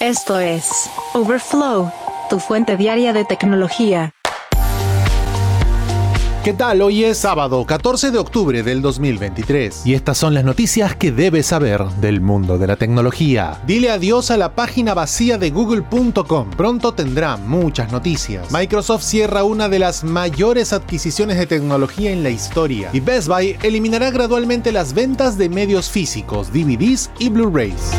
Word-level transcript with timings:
Esto 0.00 0.40
es 0.40 0.88
Overflow, 1.12 1.92
tu 2.30 2.38
fuente 2.40 2.78
diaria 2.78 3.12
de 3.12 3.26
tecnología. 3.26 4.14
¿Qué 6.42 6.54
tal? 6.54 6.80
Hoy 6.80 7.04
es 7.04 7.18
sábado 7.18 7.66
14 7.66 8.10
de 8.10 8.16
octubre 8.16 8.62
del 8.62 8.80
2023 8.80 9.82
y 9.84 9.92
estas 9.92 10.16
son 10.16 10.32
las 10.32 10.42
noticias 10.42 10.96
que 10.96 11.12
debes 11.12 11.48
saber 11.48 11.84
del 12.00 12.22
mundo 12.22 12.56
de 12.56 12.66
la 12.66 12.76
tecnología. 12.76 13.60
Dile 13.66 13.90
adiós 13.90 14.30
a 14.30 14.38
la 14.38 14.54
página 14.54 14.94
vacía 14.94 15.36
de 15.36 15.50
google.com, 15.50 16.48
pronto 16.56 16.94
tendrá 16.94 17.36
muchas 17.36 17.92
noticias. 17.92 18.50
Microsoft 18.50 19.02
cierra 19.02 19.44
una 19.44 19.68
de 19.68 19.80
las 19.80 20.02
mayores 20.02 20.72
adquisiciones 20.72 21.36
de 21.36 21.46
tecnología 21.46 22.10
en 22.10 22.22
la 22.22 22.30
historia 22.30 22.88
y 22.94 23.00
Best 23.00 23.28
Buy 23.28 23.58
eliminará 23.62 24.10
gradualmente 24.10 24.72
las 24.72 24.94
ventas 24.94 25.36
de 25.36 25.50
medios 25.50 25.90
físicos, 25.90 26.50
DVDs 26.54 27.10
y 27.18 27.28
Blu-rays. 27.28 27.92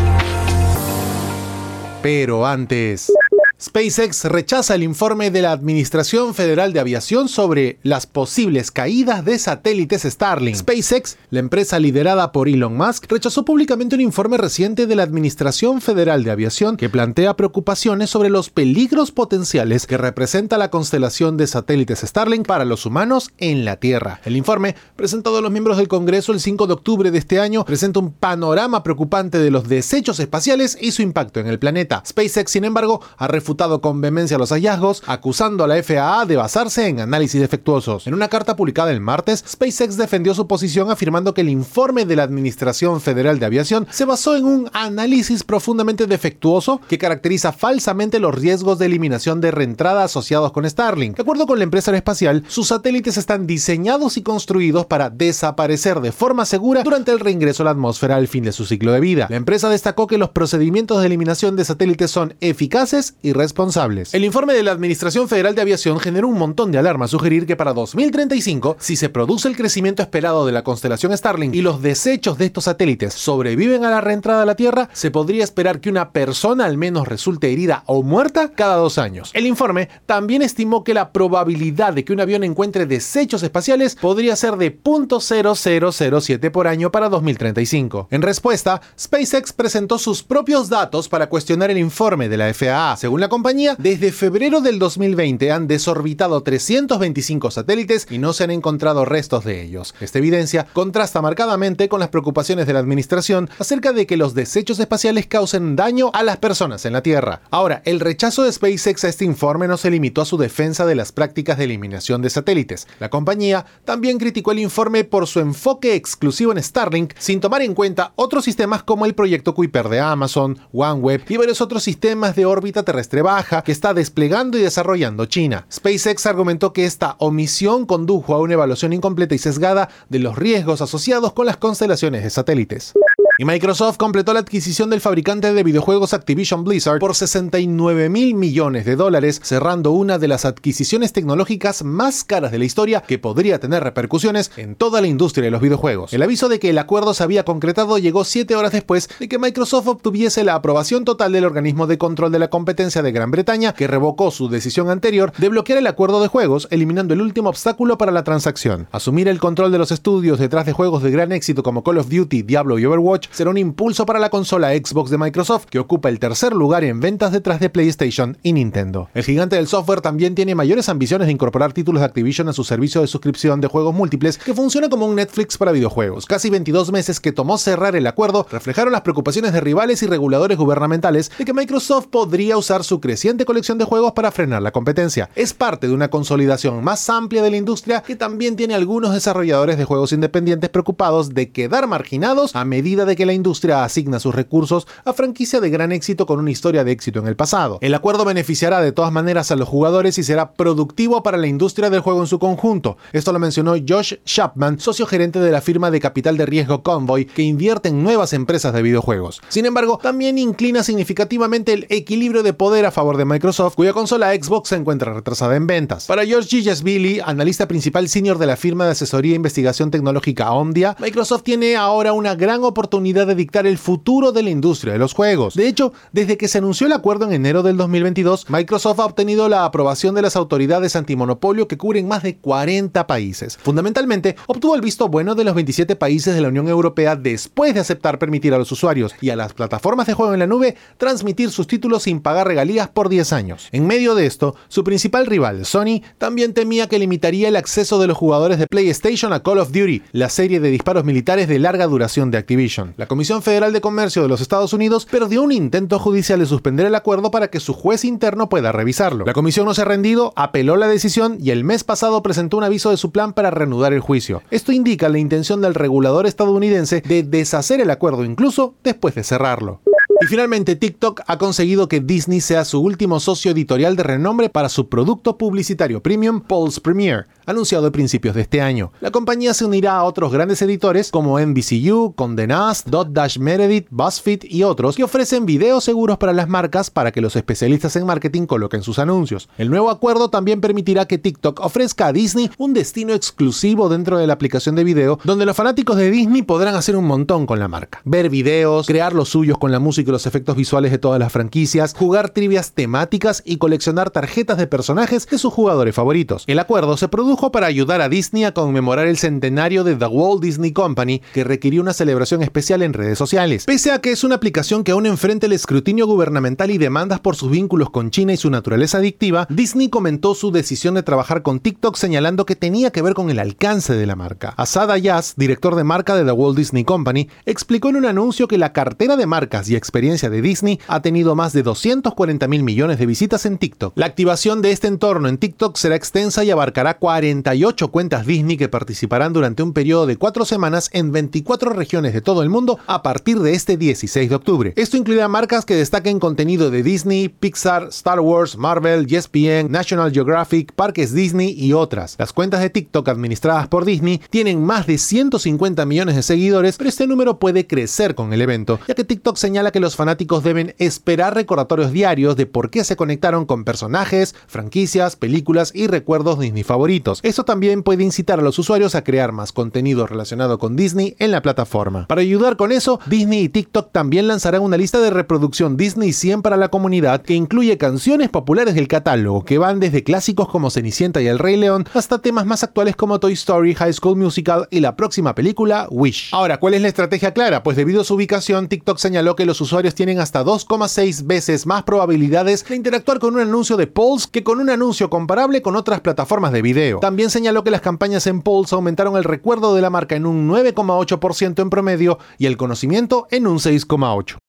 Pero 2.02 2.46
antes... 2.48 3.12
SpaceX 3.62 4.26
rechaza 4.26 4.74
el 4.74 4.82
informe 4.82 5.30
de 5.30 5.44
la 5.44 5.52
Administración 5.52 6.34
Federal 6.34 6.74
de 6.74 6.80
Aviación 6.80 7.30
sobre 7.30 7.78
las 7.84 8.08
posibles 8.08 8.72
caídas 8.72 9.24
de 9.24 9.38
satélites 9.38 10.02
Starlink. 10.02 10.56
SpaceX, 10.56 11.18
la 11.30 11.42
empresa 11.42 11.78
liderada 11.78 12.32
por 12.32 12.50
Elon 12.50 12.76
Musk, 12.76 13.06
rechazó 13.12 13.46
públicamente 13.46 13.94
un 13.94 14.02
informe 14.02 14.38
reciente 14.38 14.88
de 14.88 14.96
la 14.96 15.04
Administración 15.04 15.80
Federal 15.80 16.24
de 16.24 16.32
Aviación 16.32 16.76
que 16.76 16.90
plantea 16.90 17.36
preocupaciones 17.36 18.10
sobre 18.10 18.32
los 18.32 18.50
peligros 18.50 19.12
potenciales 19.12 19.86
que 19.86 19.98
representa 19.98 20.58
la 20.58 20.72
constelación 20.72 21.38
de 21.38 21.46
satélites 21.46 22.00
Starlink 22.00 22.48
para 22.48 22.66
los 22.66 22.88
humanos 22.88 23.30
en 23.38 23.64
la 23.64 23.76
Tierra. 23.76 24.22
El 24.26 24.38
informe, 24.38 24.76
presentado 24.96 25.38
a 25.38 25.42
los 25.42 25.52
miembros 25.52 25.78
del 25.78 25.88
Congreso 25.88 26.32
el 26.32 26.40
5 26.40 26.66
de 26.66 26.74
octubre 26.74 27.12
de 27.12 27.20
este 27.20 27.40
año, 27.40 27.64
presenta 27.64 28.00
un 28.00 28.12
panorama 28.12 28.82
preocupante 28.82 29.38
de 29.38 29.52
los 29.52 29.70
desechos 29.70 30.20
espaciales 30.20 30.80
y 30.82 30.94
su 30.94 31.04
impacto 31.04 31.40
en 31.40 31.46
el 31.46 31.60
planeta. 31.60 32.02
SpaceX, 32.04 32.50
sin 32.50 32.66
embargo, 32.66 33.02
ha 33.18 33.28
refutado 33.28 33.51
con 33.58 34.02
vehemencia 34.02 34.38
los 34.38 34.52
hallazgos, 34.52 35.04
acusando 35.08 35.64
a 35.64 35.68
la 35.68 35.82
FAA 35.84 36.26
de 36.26 36.36
basarse 36.36 36.88
en 36.88 37.00
análisis 37.00 37.40
defectuosos. 37.40 38.08
En 38.08 38.14
una 38.14 38.28
carta 38.28 38.56
publicada 38.56 38.92
el 38.92 39.02
martes, 39.02 39.44
SpaceX 39.48 39.98
defendió 39.98 40.34
su 40.34 40.48
posición 40.48 40.90
afirmando 40.90 41.34
que 41.34 41.42
el 41.42 41.50
informe 41.50 42.06
de 42.06 42.16
la 42.16 42.24
Administración 42.24 43.02
Federal 43.02 43.40
de 43.40 43.46
Aviación 43.46 43.88
se 43.92 44.06
basó 44.06 44.36
en 44.36 44.46
un 44.46 44.70
análisis 44.74 45.44
profundamente 45.44 46.08
defectuoso 46.08 46.82
que 46.88 46.98
caracteriza 46.98 47.52
falsamente 47.52 48.20
los 48.20 48.34
riesgos 48.34 48.80
de 48.80 48.86
eliminación 48.86 49.42
de 49.42 49.52
reentrada 49.52 50.04
asociados 50.04 50.52
con 50.52 50.70
Starlink. 50.70 51.18
De 51.18 51.22
acuerdo 51.22 51.46
con 51.46 51.60
la 51.60 51.64
empresa 51.64 51.96
espacial, 51.96 52.44
sus 52.48 52.68
satélites 52.68 53.18
están 53.18 53.46
diseñados 53.48 54.18
y 54.18 54.24
construidos 54.24 54.86
para 54.86 55.10
desaparecer 55.10 56.02
de 56.02 56.12
forma 56.12 56.46
segura 56.46 56.84
durante 56.84 57.12
el 57.12 57.20
reingreso 57.20 57.64
a 57.64 57.66
la 57.66 57.72
atmósfera 57.72 58.16
al 58.16 58.28
fin 58.28 58.44
de 58.44 58.52
su 58.52 58.66
ciclo 58.66 58.92
de 58.92 59.00
vida. 59.00 59.28
La 59.30 59.36
empresa 59.36 59.70
destacó 59.70 60.08
que 60.08 60.18
los 60.18 60.30
procedimientos 60.30 61.00
de 61.00 61.08
eliminación 61.08 61.56
de 61.56 61.66
satélites 61.66 62.12
son 62.12 62.36
eficaces 62.40 63.16
y 63.22 63.34
responsables. 63.42 64.14
El 64.14 64.24
informe 64.24 64.54
de 64.54 64.62
la 64.62 64.72
Administración 64.72 65.28
Federal 65.28 65.56
de 65.56 65.64
Aviación 65.64 66.00
generó 66.00 66.28
un 66.28 66.38
montón 66.38 66.72
de 66.72 66.78
alarma 66.78 67.08
sugerir 67.08 67.48
que 67.48 67.56
para 67.56 67.74
2035, 67.74 68.78
si 68.80 68.96
se 68.96 69.10
produce 69.10 69.48
el 69.48 69.58
crecimiento 69.58 70.04
esperado 70.04 70.46
de 70.46 70.52
la 70.52 70.64
constelación 70.64 71.18
Starlink 71.18 71.56
y 71.56 71.64
los 71.64 71.82
desechos 71.82 72.38
de 72.38 72.46
estos 72.46 72.66
satélites 72.66 73.16
sobreviven 73.16 73.84
a 73.84 73.90
la 73.90 74.00
reentrada 74.00 74.44
a 74.44 74.46
la 74.46 74.54
Tierra, 74.54 74.90
se 74.94 75.10
podría 75.10 75.44
esperar 75.44 75.82
que 75.82 75.90
una 75.90 76.12
persona 76.12 76.66
al 76.66 76.78
menos 76.78 77.08
resulte 77.08 77.52
herida 77.52 77.84
o 77.88 78.04
muerta 78.04 78.52
cada 78.54 78.76
dos 78.76 79.00
años. 79.00 79.32
El 79.34 79.48
informe 79.48 79.90
también 80.06 80.44
estimó 80.44 80.84
que 80.84 80.94
la 80.94 81.12
probabilidad 81.12 81.94
de 81.94 82.06
que 82.06 82.14
un 82.14 82.20
avión 82.20 82.44
encuentre 82.44 82.86
desechos 82.86 83.42
espaciales 83.42 83.96
podría 83.96 84.36
ser 84.36 84.58
de 84.58 84.80
0.0007 84.80 86.52
por 86.52 86.68
año 86.68 86.92
para 86.92 87.10
2035. 87.10 88.08
En 88.12 88.22
respuesta, 88.22 88.84
SpaceX 89.00 89.52
presentó 89.52 89.98
sus 89.98 90.22
propios 90.22 90.70
datos 90.70 91.10
para 91.10 91.28
cuestionar 91.28 91.72
el 91.72 91.80
informe 91.80 92.30
de 92.30 92.38
la 92.38 92.54
FAA. 92.54 92.98
Según 92.98 93.22
la 93.22 93.31
compañía, 93.32 93.78
desde 93.80 94.12
febrero 94.12 94.60
del 94.60 94.78
2020 94.78 95.54
han 95.54 95.66
desorbitado 95.66 96.44
325 96.44 97.50
satélites 97.50 98.06
y 98.10 98.18
no 98.18 98.34
se 98.34 98.44
han 98.44 98.52
encontrado 98.52 99.06
restos 99.06 99.46
de 99.46 99.62
ellos. 99.62 99.96
Esta 100.02 100.18
evidencia 100.18 100.68
contrasta 100.74 101.22
marcadamente 101.22 101.88
con 101.88 102.02
las 102.02 102.10
preocupaciones 102.10 102.68
de 102.68 102.74
la 102.74 102.80
administración 102.80 103.50
acerca 103.58 103.94
de 103.94 104.06
que 104.06 104.18
los 104.18 104.34
desechos 104.34 104.82
espaciales 104.82 105.28
causen 105.28 105.78
daño 105.78 106.12
a 106.14 106.24
las 106.24 106.40
personas 106.40 106.86
en 106.86 106.92
la 106.92 107.04
Tierra. 107.04 107.40
Ahora, 107.52 107.82
el 107.86 108.02
rechazo 108.02 108.44
de 108.44 108.52
SpaceX 108.52 109.06
a 109.06 109.08
este 109.08 109.24
informe 109.24 109.70
no 109.70 109.78
se 109.78 109.92
limitó 109.92 110.22
a 110.22 110.26
su 110.26 110.36
defensa 110.36 110.86
de 110.86 110.96
las 110.96 111.14
prácticas 111.14 111.58
de 111.58 111.64
eliminación 111.64 112.22
de 112.22 112.30
satélites. 112.30 112.86
La 113.00 113.10
compañía 113.10 113.66
también 113.86 114.18
criticó 114.18 114.52
el 114.52 114.60
informe 114.60 115.06
por 115.06 115.26
su 115.26 115.40
enfoque 115.40 115.96
exclusivo 115.96 116.52
en 116.52 116.62
Starlink, 116.62 117.14
sin 117.18 117.40
tomar 117.40 117.62
en 117.62 117.76
cuenta 117.76 118.12
otros 118.18 118.44
sistemas 118.44 118.84
como 118.84 119.06
el 119.06 119.16
proyecto 119.16 119.56
Kuiper 119.56 119.88
de 119.88 120.02
Amazon, 120.02 120.60
OneWeb 120.74 121.22
y 121.30 121.38
varios 121.38 121.62
otros 121.62 121.82
sistemas 121.82 122.36
de 122.36 122.46
órbita 122.46 122.84
terrestre 122.84 123.21
baja 123.22 123.64
que 123.64 123.72
está 123.72 123.94
desplegando 123.94 124.58
y 124.58 124.62
desarrollando 124.62 125.26
China. 125.26 125.66
SpaceX 125.72 126.26
argumentó 126.26 126.74
que 126.74 126.86
esta 126.86 127.16
omisión 127.20 127.86
condujo 127.86 128.34
a 128.34 128.40
una 128.40 128.54
evaluación 128.54 128.94
incompleta 128.94 129.36
y 129.36 129.38
sesgada 129.38 129.90
de 130.10 130.20
los 130.20 130.38
riesgos 130.38 130.82
asociados 130.82 131.34
con 131.34 131.46
las 131.46 131.58
constelaciones 131.58 132.24
de 132.24 132.30
satélites. 132.30 132.94
Y 133.42 133.46
Microsoft 133.46 133.98
completó 133.98 134.36
la 134.36 134.42
adquisición 134.42 134.92
del 134.92 135.02
fabricante 135.02 135.52
de 135.52 135.64
videojuegos 135.64 136.14
Activision 136.14 136.64
Blizzard 136.64 137.00
por 137.00 137.16
69 137.16 138.08
mil 138.08 138.36
millones 138.36 138.86
de 138.86 138.96
dólares, 138.96 139.42
cerrando 139.44 139.90
una 139.90 140.20
de 140.20 140.28
las 140.28 140.46
adquisiciones 140.46 141.12
tecnológicas 141.12 141.84
más 141.84 142.24
caras 142.24 142.52
de 142.52 142.60
la 142.60 142.66
historia 142.66 143.02
que 143.02 143.18
podría 143.18 143.60
tener 143.60 143.84
repercusiones 143.84 144.52
en 144.58 144.76
toda 144.76 145.02
la 145.02 145.08
industria 145.08 145.46
de 145.46 145.50
los 145.50 145.60
videojuegos. 145.60 146.14
El 146.14 146.22
aviso 146.22 146.50
de 146.50 146.60
que 146.60 146.70
el 146.70 146.78
acuerdo 146.78 147.16
se 147.16 147.24
había 147.24 147.44
concretado 147.44 147.98
llegó 147.98 148.26
siete 148.26 148.56
horas 148.56 148.74
después 148.74 149.10
de 149.20 149.28
que 149.28 149.40
Microsoft 149.40 149.88
obtuviese 149.88 150.44
la 150.44 150.54
aprobación 150.54 151.04
total 151.04 151.32
del 151.32 151.46
organismo 151.46 151.88
de 151.88 151.98
control 151.98 152.32
de 152.32 152.38
la 152.38 152.52
competencia 152.52 153.02
de 153.02 153.12
Gran 153.12 153.32
Bretaña, 153.32 153.74
que 153.74 153.88
revocó 153.88 154.30
su 154.30 154.50
decisión 154.50 154.92
anterior 154.92 155.34
de 155.40 155.50
bloquear 155.50 155.80
el 155.80 155.88
acuerdo 155.88 156.22
de 156.22 156.28
juegos, 156.28 156.68
eliminando 156.70 157.16
el 157.16 157.22
último 157.22 157.50
obstáculo 157.50 157.98
para 157.98 158.12
la 158.12 158.24
transacción. 158.24 158.88
Asumir 158.92 159.28
el 159.28 159.40
control 159.40 159.72
de 159.72 159.80
los 159.80 159.92
estudios 159.92 160.38
detrás 160.38 160.68
de 160.68 160.74
juegos 160.74 161.02
de 161.02 161.10
gran 161.10 161.32
éxito 161.32 161.64
como 161.64 161.84
Call 161.84 161.98
of 161.98 162.08
Duty, 162.08 162.44
Diablo 162.44 162.78
y 162.78 162.86
Overwatch 162.86 163.31
será 163.32 163.50
un 163.50 163.58
impulso 163.58 164.06
para 164.06 164.20
la 164.20 164.30
consola 164.30 164.72
Xbox 164.72 165.10
de 165.10 165.18
Microsoft, 165.18 165.66
que 165.66 165.80
ocupa 165.80 166.10
el 166.10 166.20
tercer 166.20 166.54
lugar 166.54 166.84
en 166.84 167.00
ventas 167.00 167.32
detrás 167.32 167.60
de 167.60 167.70
PlayStation 167.70 168.38
y 168.44 168.54
Nintendo. 168.54 169.10
El 169.14 169.24
gigante 169.24 169.56
del 169.56 169.68
software 169.68 170.02
también 170.02 170.36
tiene 170.36 170.56
mayores 170.56 170.90
ambiciones 170.90 171.28
de 171.28 171.34
incorporar 171.34 171.74
títulos 171.74 172.02
de 172.02 172.06
Activision 172.06 172.50
a 172.50 172.54
su 172.54 172.64
servicio 172.64 173.02
de 173.02 173.08
suscripción 173.08 173.62
de 173.62 173.68
juegos 173.68 173.96
múltiples, 173.96 174.38
que 174.38 174.54
funciona 174.54 174.90
como 174.90 175.06
un 175.06 175.16
Netflix 175.16 175.58
para 175.58 175.72
videojuegos. 175.72 176.26
Casi 176.26 176.50
22 176.50 176.92
meses 176.92 177.20
que 177.20 177.32
tomó 177.32 177.58
cerrar 177.58 177.96
el 177.96 178.08
acuerdo 178.08 178.46
reflejaron 178.52 178.94
las 178.94 179.02
preocupaciones 179.02 179.54
de 179.54 179.62
rivales 179.62 180.04
y 180.04 180.08
reguladores 180.08 180.58
gubernamentales 180.58 181.32
de 181.38 181.46
que 181.46 181.54
Microsoft 181.54 182.08
podría 182.08 182.58
usar 182.58 182.84
su 182.84 183.00
creciente 183.00 183.46
colección 183.46 183.78
de 183.78 183.86
juegos 183.86 184.14
para 184.14 184.32
frenar 184.32 184.62
la 184.62 184.72
competencia. 184.72 185.30
Es 185.36 185.54
parte 185.54 185.88
de 185.88 185.94
una 185.94 186.10
consolidación 186.10 186.84
más 186.84 187.10
amplia 187.10 187.42
de 187.44 187.52
la 187.52 187.58
industria 187.58 188.02
que 188.02 188.16
también 188.16 188.56
tiene 188.56 188.76
algunos 188.76 189.14
desarrolladores 189.14 189.78
de 189.78 189.86
juegos 189.86 190.12
independientes 190.12 190.70
preocupados 190.70 191.34
de 191.34 191.52
quedar 191.52 191.88
marginados 191.88 192.56
a 192.56 192.66
medida 192.66 193.06
de 193.06 193.11
que 193.16 193.26
la 193.26 193.34
industria 193.34 193.84
asigna 193.84 194.20
sus 194.20 194.36
recursos 194.36 194.88
a 195.06 195.14
franquicia 195.14 195.60
de 195.60 195.70
gran 195.70 195.92
éxito 195.92 196.26
con 196.26 196.40
una 196.40 196.52
historia 196.52 196.84
de 196.84 196.92
éxito 196.92 197.20
en 197.20 197.28
el 197.28 197.36
pasado. 197.36 197.78
El 197.82 197.94
acuerdo 197.94 198.26
beneficiará 198.26 198.82
de 198.82 198.92
todas 198.92 199.12
maneras 199.12 199.52
a 199.52 199.56
los 199.56 199.68
jugadores 199.68 200.18
y 200.18 200.24
será 200.24 200.54
productivo 200.54 201.24
para 201.24 201.38
la 201.38 201.48
industria 201.48 201.90
del 201.90 202.02
juego 202.02 202.22
en 202.22 202.28
su 202.28 202.40
conjunto. 202.40 202.98
Esto 203.14 203.34
lo 203.34 203.40
mencionó 203.40 203.76
Josh 203.88 204.16
Chapman, 204.26 204.80
socio 204.80 205.06
gerente 205.06 205.40
de 205.40 205.52
la 205.52 205.62
firma 205.62 205.92
de 205.92 206.00
capital 206.00 206.38
de 206.38 206.46
riesgo 206.46 206.84
Convoy, 206.84 207.26
que 207.26 207.42
invierte 207.42 207.90
en 207.90 208.04
nuevas 208.04 208.34
empresas 208.34 208.74
de 208.74 208.82
videojuegos. 208.82 209.42
Sin 209.50 209.66
embargo, 209.66 210.00
también 210.02 210.38
inclina 210.38 210.84
significativamente 210.84 211.74
el 211.74 211.86
equilibrio 211.90 212.44
de 212.44 212.54
poder 212.54 212.86
a 212.86 212.92
favor 212.92 213.18
de 213.18 213.26
Microsoft, 213.26 213.76
cuya 213.76 213.94
consola 213.94 214.34
Xbox 214.34 214.70
se 214.70 214.76
encuentra 214.76 215.14
retrasada 215.14 215.56
en 215.56 215.68
ventas. 215.68 216.06
Para 216.06 216.26
George 216.26 216.62
Billy, 216.84 217.20
analista 217.24 217.68
principal 217.68 218.08
senior 218.08 218.38
de 218.38 218.46
la 218.46 218.56
firma 218.56 218.86
de 218.86 218.92
asesoría 218.92 219.34
e 219.34 219.36
investigación 219.36 219.92
tecnológica 219.92 220.52
Omdia, 220.52 220.96
Microsoft 221.00 221.44
tiene 221.44 221.76
ahora 221.76 222.14
una 222.14 222.36
gran 222.36 222.64
oportunidad 222.64 223.01
de 223.02 223.36
dictar 223.36 223.66
el 223.66 223.78
futuro 223.78 224.32
de 224.32 224.44
la 224.44 224.52
industria 224.52 224.94
de 224.94 225.00
los 225.00 225.14
juegos. 225.14 225.56
De 225.56 225.68
hecho, 225.68 225.92
desde 226.12 226.38
que 226.38 226.48
se 226.48 226.60
anunció 226.60 226.88
el 226.88 226.94
acuerdo 226.94 227.26
en 227.26 227.34
enero 227.34 227.64
del 227.64 227.76
2022, 227.76 228.50
Microsoft 228.50 229.00
ha 229.00 229.06
obtenido 229.06 229.50
la 229.50 229.66
aprobación 229.66 230.14
de 230.16 230.22
las 230.22 230.36
autoridades 230.36 230.96
antimonopolio 230.96 231.68
que 231.68 231.78
cubren 231.78 232.08
más 232.08 232.24
de 232.24 232.38
40 232.38 233.08
países. 233.08 233.58
Fundamentalmente, 233.58 234.36
obtuvo 234.48 234.76
el 234.76 234.82
visto 234.82 235.10
bueno 235.10 235.36
de 235.36 235.44
los 235.44 235.56
27 235.56 235.96
países 235.96 236.36
de 236.36 236.42
la 236.42 236.48
Unión 236.48 236.68
Europea 236.68 237.16
después 237.16 237.74
de 237.74 237.80
aceptar 237.80 238.20
permitir 238.20 238.54
a 238.54 238.58
los 238.58 238.72
usuarios 238.72 239.14
y 239.20 239.32
a 239.32 239.36
las 239.36 239.54
plataformas 239.54 240.08
de 240.08 240.14
juego 240.14 240.34
en 240.34 240.40
la 240.40 240.48
nube 240.48 240.76
transmitir 240.98 241.50
sus 241.50 241.68
títulos 241.68 242.04
sin 242.04 242.22
pagar 242.22 242.48
regalías 242.48 242.88
por 242.88 243.10
10 243.10 243.34
años. 243.34 243.68
En 243.72 243.88
medio 243.88 244.16
de 244.16 244.26
esto, 244.26 244.56
su 244.68 244.84
principal 244.84 245.26
rival, 245.26 245.66
Sony, 245.66 246.02
también 246.18 246.54
temía 246.54 246.88
que 246.88 247.00
limitaría 247.00 247.48
el 247.48 247.56
acceso 247.56 248.00
de 248.00 248.08
los 248.08 248.18
jugadores 248.18 248.60
de 248.60 248.68
PlayStation 248.68 249.34
a 249.34 249.44
Call 249.44 249.60
of 249.60 249.72
Duty, 249.72 250.04
la 250.12 250.30
serie 250.30 250.60
de 250.60 250.70
disparos 250.70 251.04
militares 251.04 251.48
de 251.48 251.60
larga 251.60 251.88
duración 251.88 252.32
de 252.32 252.38
Activision. 252.38 252.91
La 252.98 253.08
Comisión 253.08 253.42
Federal 253.42 253.74
de 253.74 253.82
Comercio 253.82 254.22
de 254.22 254.28
los 254.28 254.42
Estados 254.42 254.74
Unidos 254.74 255.06
perdió 255.06 255.42
un 255.42 255.52
intento 255.52 256.00
judicial 256.00 256.40
de 256.40 256.46
suspender 256.46 256.86
el 256.86 256.96
acuerdo 256.96 257.32
para 257.32 257.50
que 257.50 257.60
su 257.60 257.74
juez 257.74 258.06
interno 258.06 258.50
pueda 258.50 258.72
revisarlo. 258.72 259.26
La 259.26 259.34
comisión 259.34 259.66
no 259.66 259.74
se 259.74 259.82
ha 259.82 259.86
rendido, 259.86 260.34
apeló 260.36 260.76
la 260.76 260.88
decisión 260.88 261.38
y 261.40 261.52
el 261.52 261.64
mes 261.64 261.84
pasado 261.84 262.22
presentó 262.24 262.58
un 262.58 262.64
aviso 262.64 262.90
de 262.92 262.98
su 262.98 263.12
plan 263.12 263.34
para 263.34 263.52
reanudar 263.52 263.94
el 263.94 264.00
juicio. 264.00 264.42
Esto 264.52 264.72
indica 264.72 265.10
la 265.10 265.20
intención 265.20 265.62
del 265.62 265.76
regulador 265.76 266.26
estadounidense 266.26 267.02
de 267.02 267.24
deshacer 267.24 267.82
el 267.82 267.90
acuerdo 267.92 268.24
incluso 268.24 268.76
después 268.84 269.16
de 269.16 269.24
cerrarlo. 269.24 269.82
Y 270.24 270.28
finalmente 270.28 270.76
TikTok 270.76 271.22
ha 271.26 271.40
conseguido 271.40 271.88
que 271.88 272.00
Disney 272.00 272.42
sea 272.42 272.64
su 272.64 272.80
último 272.80 273.20
socio 273.20 273.54
editorial 273.54 273.96
de 273.96 274.04
renombre 274.04 274.50
para 274.50 274.70
su 274.70 274.88
producto 274.88 275.36
publicitario 275.36 276.04
premium 276.04 276.42
Pulse 276.42 276.80
Premiere, 276.80 277.26
anunciado 277.48 277.88
a 277.88 277.92
principios 277.92 278.36
de 278.36 278.42
este 278.42 278.62
año. 278.62 278.92
La 279.02 279.10
compañía 279.10 279.56
se 279.56 279.66
unirá 279.66 279.96
a 279.96 280.04
otros 280.04 280.32
grandes 280.32 280.62
editores 280.62 281.10
como 281.10 281.40
NBCU, 281.40 282.14
Condé 282.16 282.46
Nast, 282.46 282.88
Dot 282.88 283.08
Dash 283.14 283.40
Meredith, 283.40 283.88
BuzzFeed 283.90 284.44
y 284.44 284.62
otros 284.62 284.96
que 284.96 285.04
ofrecen 285.04 285.48
videos 285.48 285.86
seguros 285.86 286.20
para 286.20 286.34
las 286.34 286.48
marcas 286.48 286.92
para 286.92 287.12
que 287.12 287.20
los 287.22 287.36
especialistas 287.36 287.96
en 287.96 288.06
marketing 288.06 288.46
coloquen 288.46 288.84
sus 288.84 289.00
anuncios. 289.00 289.50
El 289.58 289.72
nuevo 289.72 289.90
acuerdo 289.90 290.30
también 290.30 290.62
permitirá 290.62 291.08
que 291.08 291.18
TikTok 291.18 291.62
ofrezca 291.62 292.06
a 292.06 292.14
Disney 292.14 292.52
un 292.60 292.76
destino 292.76 293.14
exclusivo 293.14 293.90
dentro 293.90 294.20
de 294.20 294.28
la 294.28 294.34
aplicación 294.34 294.76
de 294.76 294.84
video 294.84 295.18
donde 295.24 295.48
los 295.48 295.58
fanáticos 295.58 295.98
de 295.98 296.12
Disney 296.12 296.44
podrán 296.44 296.76
hacer 296.76 296.96
un 296.96 297.06
montón 297.06 297.48
con 297.48 297.58
la 297.58 297.68
marca. 297.68 298.02
Ver 298.06 298.30
videos, 298.30 298.86
crear 298.86 299.14
los 299.14 299.30
suyos 299.30 299.58
con 299.58 299.72
la 299.72 299.80
música 299.80 300.11
los 300.12 300.26
efectos 300.26 300.56
visuales 300.56 300.92
de 300.92 300.98
todas 300.98 301.20
las 301.20 301.32
franquicias, 301.32 301.94
jugar 301.98 302.30
trivias 302.30 302.74
temáticas 302.74 303.42
y 303.46 303.58
coleccionar 303.58 304.10
tarjetas 304.10 304.58
de 304.58 304.68
personajes 304.68 305.28
de 305.28 305.38
sus 305.38 305.54
jugadores 305.54 305.96
favoritos. 305.96 306.44
El 306.48 306.60
acuerdo 306.60 306.98
se 306.98 307.08
produjo 307.08 307.52
para 307.52 307.68
ayudar 307.68 308.02
a 308.02 308.10
Disney 308.10 308.44
a 308.44 308.54
conmemorar 308.54 309.08
el 309.08 309.18
centenario 309.18 309.84
de 309.84 309.96
The 309.96 310.06
Walt 310.06 310.42
Disney 310.42 310.72
Company, 310.72 311.22
que 311.34 311.44
requirió 311.44 311.82
una 311.82 311.94
celebración 311.94 312.44
especial 312.44 312.82
en 312.82 312.94
redes 312.94 313.18
sociales. 313.18 313.66
Pese 313.66 313.92
a 313.92 314.00
que 314.00 314.12
es 314.12 314.24
una 314.24 314.36
aplicación 314.36 314.84
que 314.84 314.92
aún 314.92 315.06
enfrenta 315.06 315.46
el 315.46 315.54
escrutinio 315.54 316.08
gubernamental 316.08 316.72
y 316.72 316.78
demandas 316.78 317.20
por 317.20 317.36
sus 317.36 317.52
vínculos 317.52 317.90
con 317.90 318.12
China 318.12 318.34
y 318.34 318.38
su 318.38 318.50
naturaleza 318.50 318.98
adictiva, 318.98 319.48
Disney 319.50 319.90
comentó 319.90 320.36
su 320.36 320.52
decisión 320.52 320.96
de 320.96 321.04
trabajar 321.04 321.42
con 321.42 321.60
TikTok 321.60 321.96
señalando 321.96 322.46
que 322.46 322.56
tenía 322.56 322.92
que 322.92 323.02
ver 323.02 323.14
con 323.14 323.30
el 323.30 323.40
alcance 323.40 323.94
de 323.94 324.06
la 324.06 324.16
marca. 324.16 324.54
Asad 324.58 324.92
Ayaz, 324.92 325.34
director 325.38 325.76
de 325.76 325.84
marca 325.84 326.16
de 326.16 326.26
The 326.26 326.32
Walt 326.32 326.58
Disney 326.58 326.84
Company, 326.84 327.30
explicó 327.46 327.90
en 327.90 327.98
un 327.98 328.06
anuncio 328.06 328.48
que 328.48 328.58
la 328.58 328.74
cartera 328.74 329.16
de 329.18 329.26
marcas 329.26 329.70
y 329.70 329.76
experiencias 329.76 330.01
de 330.02 330.42
Disney 330.42 330.80
ha 330.88 331.02
tenido 331.04 331.36
más 331.36 331.54
de 331.54 331.62
240 331.62 332.48
mil 332.48 332.64
millones 332.64 332.98
de 332.98 333.06
visitas 333.06 333.46
en 333.46 333.60
TikTok. 333.60 333.94
La 333.96 334.08
activación 334.08 334.64
de 334.64 334.72
este 334.72 334.88
entorno 334.88 335.28
en 335.28 335.38
TikTok 335.38 335.78
será 335.78 335.96
extensa 335.96 336.44
y 336.44 336.50
abarcará 336.50 336.98
48 336.98 337.90
cuentas 337.90 338.26
Disney 338.26 338.58
que 338.58 338.68
participarán 338.68 339.32
durante 339.32 339.62
un 339.62 339.74
periodo 339.74 340.08
de 340.08 340.18
cuatro 340.18 340.44
semanas 340.44 340.90
en 340.92 341.12
24 341.12 341.72
regiones 341.74 342.14
de 342.14 342.22
todo 342.22 342.42
el 342.42 342.50
mundo 342.50 342.80
a 342.88 343.04
partir 343.04 343.40
de 343.40 343.54
este 343.54 343.78
16 343.78 344.28
de 344.28 344.36
octubre. 344.36 344.74
Esto 344.76 344.98
incluirá 344.98 345.28
marcas 345.28 345.66
que 345.66 345.76
destaquen 345.76 346.20
contenido 346.20 346.72
de 346.72 346.82
Disney, 346.82 347.30
Pixar, 347.30 347.90
Star 347.90 348.20
Wars, 348.22 348.58
Marvel, 348.58 349.06
ESPN, 349.08 349.72
National 349.72 350.12
Geographic, 350.12 350.74
Parques 350.74 351.14
Disney 351.14 351.54
y 351.56 351.74
otras. 351.74 352.16
Las 352.18 352.34
cuentas 352.34 352.62
de 352.62 352.72
TikTok 352.72 353.08
administradas 353.08 353.68
por 353.68 353.86
Disney 353.86 354.20
tienen 354.32 354.64
más 354.64 354.88
de 354.88 354.98
150 354.98 355.86
millones 355.86 356.16
de 356.16 356.24
seguidores, 356.24 356.78
pero 356.78 356.90
este 356.90 357.06
número 357.06 357.38
puede 357.38 357.68
crecer 357.68 358.16
con 358.16 358.34
el 358.34 358.42
evento, 358.42 358.80
ya 358.88 358.96
que 358.96 359.04
TikTok 359.04 359.38
señala 359.38 359.72
que 359.72 359.80
los 359.92 359.98
fanáticos 359.98 360.42
deben 360.42 360.74
esperar 360.78 361.36
recordatorios 361.36 361.92
diarios 361.92 362.38
de 362.38 362.46
por 362.46 362.70
qué 362.70 362.86
se 362.86 362.96
conectaron 362.96 363.46
con 363.46 363.66
personajes, 363.66 364.34
franquicias, 364.48 365.18
películas 365.18 365.74
y 365.76 365.88
recuerdos 365.88 366.40
Disney 366.40 366.64
favoritos. 366.64 367.20
Esto 367.24 367.44
también 367.44 367.84
puede 367.84 368.06
incitar 368.06 368.40
a 368.40 368.42
los 368.42 368.58
usuarios 368.58 368.96
a 368.96 369.04
crear 369.04 369.34
más 369.34 369.52
contenido 369.52 370.08
relacionado 370.08 370.60
con 370.60 370.78
Disney 370.78 371.18
en 371.20 371.32
la 371.32 371.42
plataforma. 371.42 372.08
Para 372.08 372.22
ayudar 372.22 372.56
con 372.56 372.72
eso, 372.72 373.02
Disney 373.06 373.42
y 373.42 373.50
TikTok 373.50 373.92
también 373.92 374.30
lanzarán 374.30 374.62
una 374.62 374.78
lista 374.78 375.02
de 375.02 375.10
reproducción 375.10 375.76
Disney 375.76 376.14
100 376.14 376.42
para 376.42 376.56
la 376.56 376.70
comunidad 376.70 377.22
que 377.22 377.34
incluye 377.34 377.78
canciones 377.78 378.30
populares 378.30 378.74
del 378.76 378.88
catálogo 378.88 379.44
que 379.44 379.58
van 379.58 379.82
desde 379.82 380.06
clásicos 380.06 380.48
como 380.48 380.72
Cenicienta 380.72 381.22
y 381.22 381.28
El 381.28 381.38
Rey 381.38 381.58
León 381.58 381.86
hasta 381.94 382.20
temas 382.20 382.46
más 382.46 382.64
actuales 382.64 382.96
como 382.96 383.20
Toy 383.20 383.34
Story, 383.34 383.76
High 383.76 383.92
School 383.92 384.16
Musical 384.16 384.70
y 384.72 384.80
la 384.80 384.96
próxima 384.96 385.36
película 385.36 385.90
Wish. 385.92 386.30
Ahora, 386.32 386.62
¿cuál 386.62 386.76
es 386.76 386.82
la 386.82 386.88
estrategia 386.88 387.34
clara? 387.34 387.62
Pues 387.62 387.76
debido 387.76 388.00
a 388.00 388.06
su 388.06 388.14
ubicación, 388.14 388.70
TikTok 388.70 388.98
señaló 388.98 389.36
que 389.36 389.46
los 389.46 389.60
usuarios 389.60 389.71
tienen 389.96 390.20
hasta 390.20 390.44
2,6 390.44 391.26
veces 391.26 391.66
más 391.66 391.84
probabilidades 391.84 392.66
de 392.66 392.76
interactuar 392.76 393.20
con 393.20 393.36
un 393.36 393.42
anuncio 393.42 393.78
de 393.78 393.88
Pulse 393.88 394.28
que 394.32 394.44
con 394.44 394.60
un 394.60 394.70
anuncio 394.70 395.10
comparable 395.10 395.62
con 395.62 395.76
otras 395.76 396.02
plataformas 396.02 396.52
de 396.52 396.62
video. 396.62 397.00
También 397.00 397.30
señaló 397.30 397.64
que 397.64 397.72
las 397.72 397.82
campañas 397.82 398.28
en 398.28 398.42
Pulse 398.42 398.76
aumentaron 398.76 399.16
el 399.16 399.24
recuerdo 399.24 399.74
de 399.74 399.82
la 399.82 399.90
marca 399.90 400.16
en 400.16 400.26
un 400.26 400.50
9,8% 400.50 401.62
en 401.62 401.70
promedio 401.70 402.20
y 402.38 402.48
el 402.48 402.58
conocimiento 402.58 403.28
en 403.32 403.48
un 403.48 403.60
6,8%. 403.60 404.41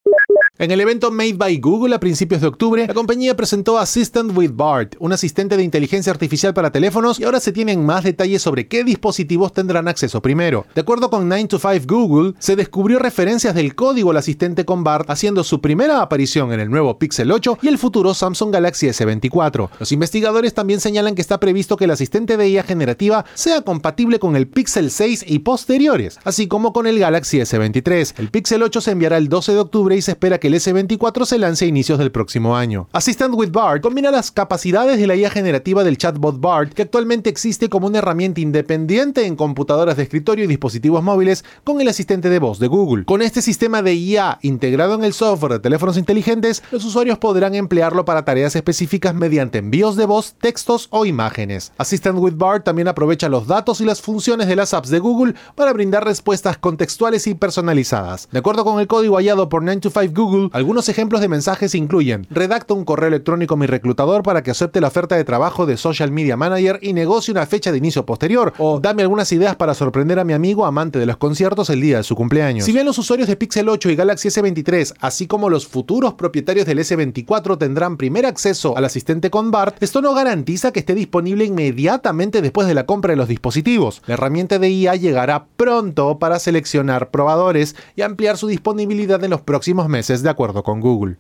En 0.63 0.71
el 0.71 0.81
evento 0.81 1.11
Made 1.11 1.33
by 1.33 1.59
Google 1.59 1.93
a 1.93 1.99
principios 1.99 2.41
de 2.41 2.47
octubre, 2.47 2.87
la 2.87 2.95
compañía 2.95 3.35
presentó 3.37 3.81
Assistant 3.81 4.31
with 4.33 4.53
BART, 4.55 4.95
un 5.01 5.13
asistente 5.13 5.57
de 5.57 5.65
inteligencia 5.65 6.13
artificial 6.13 6.55
para 6.55 6.71
teléfonos, 6.71 7.19
y 7.19 7.25
ahora 7.25 7.41
se 7.41 7.51
tienen 7.51 7.85
más 7.85 8.05
detalles 8.05 8.43
sobre 8.43 8.69
qué 8.69 8.85
dispositivos 8.85 9.53
tendrán 9.53 9.89
acceso 9.89 10.23
primero. 10.23 10.65
De 10.77 10.83
acuerdo 10.83 11.11
con 11.11 11.27
9 11.27 11.49
to 11.49 11.59
5 11.59 11.85
Google, 11.89 12.35
se 12.39 12.55
descubrió 12.55 13.01
referencias 13.01 13.57
del 13.57 13.75
código 13.75 14.13
al 14.13 14.19
asistente 14.19 14.65
con 14.65 14.85
BART 14.85 15.11
haciendo 15.11 15.43
su 15.43 15.61
primera 15.61 16.01
aparición 16.01 16.53
en 16.53 16.61
el 16.61 16.71
nuevo 16.71 16.97
Pixel 16.97 17.33
8 17.33 17.59
y 17.61 17.67
el 17.67 17.77
futuro 17.77 18.15
Samsung 18.15 18.53
Galaxy 18.53 18.87
S24. 18.87 19.69
Los 19.81 19.91
investigadores 19.91 20.55
también 20.55 20.79
señalan 20.79 21.17
que 21.17 21.23
está 21.23 21.41
previsto 21.41 21.77
que 21.77 21.87
el 21.87 21.91
asistente 21.91 22.37
de 22.37 22.49
IA 22.49 22.63
generativa 22.63 23.25
sea 23.35 23.63
compatible 23.63 24.21
con 24.21 24.37
el 24.37 24.47
Pixel 24.47 24.93
6 24.93 25.25
y 25.27 25.41
posteriores, 25.41 26.21
así 26.23 26.47
como 26.47 26.73
con 26.73 26.87
el 26.87 27.01
Galaxy 27.01 27.39
S23. 27.41 28.15
El 28.19 28.31
Pixel 28.31 28.63
8 28.63 28.81
se 28.81 28.93
enviará 28.93 29.17
el 29.17 29.29
12 29.29 29.55
de 29.55 29.59
octubre 29.59 29.97
y 29.97 30.03
se 30.03 30.13
espera 30.13 30.39
que 30.39 30.52
el 30.53 30.61
S24 30.61 31.25
se 31.25 31.39
lance 31.39 31.65
a 31.65 31.69
inicios 31.69 31.99
del 31.99 32.13
próximo 32.13 32.57
año. 32.57 32.89
Assistant 32.93 33.35
with 33.35 33.51
Bard 33.51 33.81
combina 33.81 34.11
las 34.11 34.31
capacidades 34.31 34.99
de 34.99 35.07
la 35.07 35.17
IA 35.17 35.31
generativa 35.31 35.83
del 35.83 35.97
chatbot 35.97 36.41
Bard, 36.41 36.75
que 36.75 36.83
actualmente 36.83 37.31
existe 37.31 37.69
como 37.69 37.87
una 37.87 37.99
herramienta 37.99 38.41
independiente 38.41 39.27
en 39.27 39.37
computadoras 39.37 39.97
de 39.97 40.03
escritorio 40.03 40.45
y 40.45 40.49
dispositivos 40.49 41.03
móviles, 41.03 41.45
con 41.65 41.81
el 41.81 41.89
asistente 41.89 42.29
de 42.29 42.39
voz 42.39 42.59
de 42.59 42.67
Google. 42.67 43.05
Con 43.05 43.23
este 43.23 43.41
sistema 43.41 43.83
de 43.83 43.95
IA 43.95 44.39
integrado 44.43 44.95
en 44.95 45.05
el 45.05 45.15
software 45.15 45.53
de 45.53 45.61
teléfonos 45.61 45.97
inteligentes, 45.97 46.63
los 46.71 46.85
usuarios 46.85 47.19
podrán 47.19 47.55
emplearlo 47.55 48.05
para 48.05 48.25
tareas 48.25 48.55
específicas 48.55 49.15
mediante 49.15 49.59
envíos 49.59 49.97
de 49.97 50.05
voz, 50.05 50.35
textos 50.41 50.89
o 50.91 51.07
imágenes. 51.07 51.73
Assistant 51.79 52.19
with 52.19 52.35
Bard 52.37 52.63
también 52.63 52.89
aprovecha 52.89 53.29
los 53.29 53.47
datos 53.47 53.81
y 53.81 53.85
las 53.85 54.03
funciones 54.03 54.49
de 54.49 54.57
las 54.57 54.75
apps 54.75 54.91
de 54.91 54.99
Google 54.99 55.35
para 55.55 55.73
brindar 55.73 56.05
respuestas 56.05 56.59
contextuales 56.59 57.27
y 57.27 57.35
personalizadas. 57.35 58.29
De 58.31 58.41
acuerdo 58.41 58.65
con 58.65 58.81
el 58.81 58.87
código 58.87 59.17
hallado 59.17 59.49
por 59.49 59.63
9to5 59.63 60.13
Google, 60.13 60.42
algunos 60.53 60.89
ejemplos 60.89 61.21
de 61.21 61.29
mensajes 61.29 61.75
incluyen: 61.75 62.27
redacta 62.31 62.75
un 62.75 62.85
correo 62.85 63.09
electrónico 63.09 63.55
a 63.55 63.57
mi 63.57 63.67
reclutador 63.67 64.23
para 64.23 64.43
que 64.43 64.51
acepte 64.51 64.81
la 64.81 64.89
oferta 64.89 65.17
de 65.17 65.25
trabajo 65.25 65.67
de 65.67 65.77
Social 65.77 66.11
Media 66.11 66.37
Manager 66.37 66.79
y 66.83 66.93
negocie 66.93 67.33
una 67.33 67.47
fecha 67.47 67.73
de 67.73 67.79
inicio 67.79 68.07
posterior, 68.07 68.53
o 68.59 68.81
dame 68.81 69.03
algunas 69.03 69.33
ideas 69.33 69.57
para 69.57 69.75
sorprender 69.75 70.19
a 70.19 70.25
mi 70.25 70.33
amigo 70.33 70.67
amante 70.67 70.99
de 70.99 71.07
los 71.07 71.17
conciertos 71.17 71.71
el 71.71 71.81
día 71.81 71.99
de 71.99 72.03
su 72.03 72.17
cumpleaños. 72.17 72.65
Si 72.65 72.73
bien 72.73 72.87
los 72.87 72.99
usuarios 72.99 73.29
de 73.29 73.37
Pixel 73.37 73.69
8 73.69 73.91
y 73.91 73.97
Galaxy 73.97 74.29
S23, 74.29 74.95
así 75.01 75.27
como 75.27 75.51
los 75.51 75.67
futuros 75.67 76.15
propietarios 76.15 76.67
del 76.67 76.79
S24 76.79 77.59
tendrán 77.59 77.97
primer 77.97 78.27
acceso 78.27 78.77
al 78.77 78.85
asistente 78.85 79.31
con 79.31 79.51
BART, 79.51 79.83
esto 79.83 80.03
no 80.03 80.15
garantiza 80.15 80.73
que 80.73 80.81
esté 80.81 80.95
disponible 80.95 81.45
inmediatamente 81.45 82.43
después 82.43 82.67
de 82.67 82.75
la 82.75 82.87
compra 82.87 83.13
de 83.13 83.17
los 83.17 83.29
dispositivos. 83.29 84.03
La 84.07 84.15
herramienta 84.15 84.59
de 84.59 84.71
IA 84.71 84.97
llegará 84.97 85.47
pronto 85.57 86.19
para 86.19 86.39
seleccionar 86.39 87.11
probadores 87.11 87.77
y 87.97 88.03
ampliar 88.03 88.37
su 88.37 88.47
disponibilidad 88.47 89.23
en 89.25 89.31
los 89.31 89.41
próximos 89.41 89.89
meses 89.89 90.22
de 90.23 90.31
acuerdo 90.31 90.63
con 90.63 90.81
Google. 90.81 91.17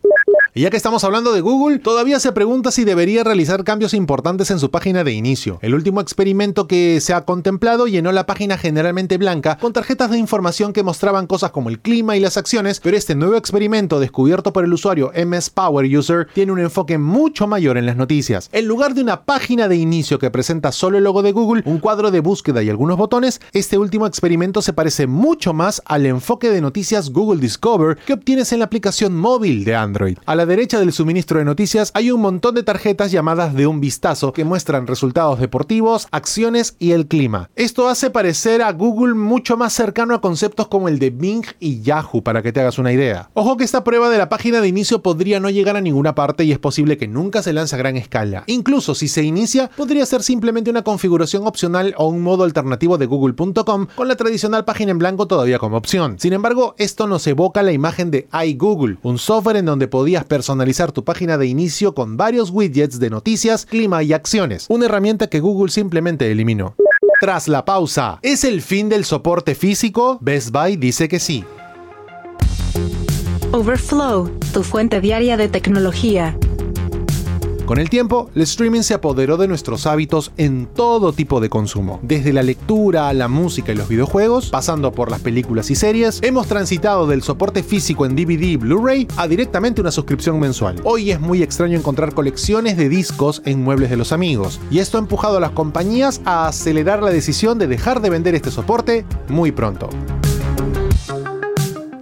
Y 0.55 0.61
ya 0.61 0.71
que 0.71 0.77
estamos 0.77 1.03
hablando 1.03 1.33
de 1.33 1.41
Google, 1.41 1.79
todavía 1.79 2.21
se 2.21 2.31
pregunta 2.31 2.71
si 2.71 2.85
debería 2.85 3.25
realizar 3.25 3.65
cambios 3.65 3.95
importantes 3.95 4.51
en 4.51 4.59
su 4.59 4.71
página 4.71 5.03
de 5.03 5.13
inicio. 5.13 5.59
El 5.63 5.75
último 5.75 6.03
experimento 6.03 6.67
que 6.67 7.01
se 7.01 7.15
ha 7.15 7.25
contemplado 7.25 7.87
llenó 7.87 8.13
la 8.13 8.27
página 8.27 8.59
generalmente 8.59 9.17
blanca 9.17 9.57
con 9.57 9.73
tarjetas 9.73 10.11
de 10.11 10.19
información 10.19 10.75
que 10.75 10.83
mostraban 10.83 11.27
cosas 11.27 11.53
como 11.53 11.71
el 11.71 11.81
clima 11.81 12.19
y 12.19 12.21
las 12.21 12.37
acciones, 12.37 12.81
pero 12.81 12.99
este 12.99 13.15
nuevo 13.15 13.37
experimento 13.37 13.99
descubierto 13.99 14.53
por 14.53 14.65
el 14.65 14.75
usuario 14.75 15.11
MS 15.15 15.49
Power 15.49 15.87
User 15.87 16.29
tiene 16.35 16.53
un 16.53 16.59
enfoque 16.59 16.99
mucho 16.99 17.47
mayor 17.47 17.79
en 17.79 17.87
las 17.87 17.97
noticias. 17.97 18.51
En 18.53 18.69
lugar 18.69 18.93
de 18.93 19.01
una 19.01 19.23
página 19.23 19.69
de 19.69 19.77
inicio 19.77 20.19
que 20.19 20.31
presenta 20.31 20.71
solo 20.71 20.99
el 20.99 21.05
logo 21.05 21.23
de 21.23 21.33
Google, 21.33 21.63
un 21.65 21.79
cuadro 21.79 22.11
de 22.11 22.21
búsqueda 22.21 22.63
y 22.63 22.69
algunos 22.69 22.99
botones, 22.99 23.41
este 23.55 23.79
último 23.79 24.07
experimento 24.07 24.61
se 24.61 24.75
parece 24.75 25.07
mucho 25.07 25.55
más 25.55 25.81
al 25.87 26.05
enfoque 26.05 26.51
de 26.51 26.61
noticias 26.61 27.09
Google 27.09 27.41
Discover 27.41 27.97
que 27.97 28.13
obtienes 28.13 28.53
en 28.53 28.59
la 28.59 28.67
aplicación 28.67 29.17
móvil 29.17 29.65
de 29.65 29.77
Android. 29.77 30.19
Derecha 30.47 30.79
del 30.79 30.93
suministro 30.93 31.39
de 31.39 31.45
noticias 31.45 31.91
hay 31.95 32.11
un 32.11 32.21
montón 32.21 32.55
de 32.55 32.63
tarjetas 32.63 33.13
llamadas 33.13 33.55
de 33.55 33.67
un 33.67 33.81
vistazo 33.81 34.33
que 34.33 34.45
muestran 34.45 34.87
resultados 34.87 35.41
deportivos, 35.41 36.09
acciones 36.11 36.77
y 36.79 36.93
el 36.93 37.07
clima. 37.07 37.51
Esto 37.57 37.89
hace 37.89 38.11
parecer 38.11 38.63
a 38.63 38.73
Google 38.73 39.15
mucho 39.15 39.57
más 39.57 39.73
cercano 39.73 40.15
a 40.15 40.21
conceptos 40.21 40.69
como 40.69 40.89
el 40.89 40.99
de 40.99 41.11
Bing 41.11 41.45
y 41.61 41.83
Yahoo 41.83 42.23
para 42.23 42.43
que 42.43 42.53
te 42.53 42.61
hagas 42.61 42.79
una 42.79 42.93
idea. 42.93 43.31
Ojo 43.35 43.57
que 43.57 43.65
esta 43.65 43.85
prueba 43.85 44.11
de 44.11 44.19
la 44.19 44.29
página 44.29 44.61
de 44.61 44.69
inicio 44.69 45.03
podría 45.03 45.41
no 45.41 45.51
llegar 45.51 45.77
a 45.77 45.81
ninguna 45.81 46.15
parte 46.15 46.45
y 46.45 46.53
es 46.53 46.59
posible 46.59 46.97
que 46.97 47.09
nunca 47.09 47.43
se 47.43 47.53
lance 47.53 47.75
a 47.75 47.79
gran 47.79 47.97
escala. 47.97 48.45
Incluso 48.47 48.95
si 48.95 49.09
se 49.09 49.23
inicia, 49.23 49.71
podría 49.77 50.07
ser 50.07 50.23
simplemente 50.23 50.71
una 50.71 50.83
configuración 50.83 51.47
opcional 51.47 51.95
o 51.97 52.07
un 52.07 52.23
modo 52.23 52.45
alternativo 52.45 52.99
de 52.99 53.07
google.com 53.07 53.87
con 53.95 54.09
la 54.09 54.17
tradicional 54.17 54.65
página 54.65 54.91
en 54.91 54.99
blanco 54.99 55.27
todavía 55.27 55.59
como 55.59 55.77
opción. 55.77 56.17
Sin 56.19 56.33
embargo, 56.33 56.75
esto 56.79 57.07
nos 57.07 57.27
evoca 57.27 57.63
la 57.63 57.73
imagen 57.73 58.11
de 58.11 58.29
iGoogle, 58.47 58.99
un 59.03 59.19
software 59.19 59.57
en 59.57 59.67
donde 59.67 59.89
podías 59.89 60.25
personalizar 60.33 60.93
tu 60.93 61.05
página 61.05 61.37
de 61.37 61.47
inicio 61.47 61.95
con 61.95 62.17
varios 62.17 62.49
widgets 62.49 62.99
de 62.99 63.11
noticias, 63.11 63.67
clima 63.67 64.03
y 64.03 64.15
acciones, 64.15 64.65
una 64.71 64.87
herramienta 64.87 65.27
que 65.27 65.41
Google 65.41 65.71
simplemente 65.71 66.33
eliminó. 66.33 66.75
Tras 67.21 67.49
la 67.49 67.67
pausa, 67.67 68.19
¿es 68.23 68.43
el 68.45 68.63
fin 68.63 68.89
del 68.89 69.05
soporte 69.05 69.55
físico? 69.55 70.17
Best 70.23 70.49
Buy 70.49 70.77
dice 70.77 71.07
que 71.07 71.21
sí. 71.21 71.45
Overflow, 73.53 74.31
tu 74.55 74.63
fuente 74.63 75.03
diaria 75.03 75.37
de 75.37 75.49
tecnología. 75.49 76.35
Con 77.67 77.79
el 77.79 77.89
tiempo, 77.89 78.29
el 78.35 78.43
streaming 78.43 78.83
se 78.83 78.95
apoderó 78.95 79.37
de 79.37 79.47
nuestros 79.47 79.87
hábitos 79.87 80.33
en 80.37 80.67
todo 80.67 81.13
tipo 81.13 81.41
de 81.41 81.49
consumo. 81.49 82.01
Desde 82.03 82.33
la 82.33 82.43
lectura 82.43 83.09
a 83.09 83.13
la 83.13 83.29
música 83.29 83.71
y 83.71 83.77
los 83.77 83.89
videojuegos, 83.89 84.51
pasando 84.51 84.91
por 84.91 85.11
las 85.11 85.21
películas 85.21 85.71
y 85.71 85.77
series, 85.77 86.21
hemos 86.23 86.49
transitado 86.49 87.07
del 87.07 87.23
soporte 87.23 87.63
físico 87.63 88.05
en 88.05 88.17
DVD 88.17 88.43
y 88.43 88.57
Blu-ray 88.57 89.07
a 89.17 89.29
directamente 89.29 89.81
una 89.81 89.93
suscripción 89.93 90.41
mensual. 90.41 90.81
Hoy 90.83 91.13
es 91.13 91.21
muy 91.21 91.43
extraño 91.43 91.79
encontrar 91.79 92.15
colecciones 92.15 92.77
de 92.77 92.89
discos 92.89 93.43
en 93.45 93.63
muebles 93.63 93.91
de 93.91 93.97
los 93.97 94.13
amigos, 94.13 94.61
y 94.71 94.81
esto 94.81 94.99
ha 94.99 95.01
empujado 95.01 95.37
a 95.37 95.41
las 95.41 95.53
compañías 95.53 96.21
a 96.25 96.49
acelerar 96.49 97.01
la 97.03 97.11
decisión 97.11 97.59
de 97.59 97.69
dejar 97.69 98.01
de 98.01 98.11
vender 98.11 98.35
este 98.35 98.51
soporte 98.51 99.05
muy 99.29 99.53
pronto. 99.53 99.89